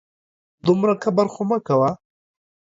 [0.67, 1.89] دومره کبر خو مه کوه